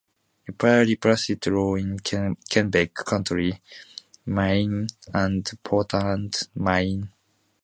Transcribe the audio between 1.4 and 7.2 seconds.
law in Kennebec County, Maine, and Portland, Maine.